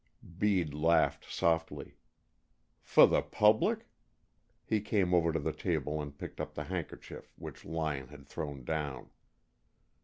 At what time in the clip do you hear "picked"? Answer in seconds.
6.17-6.41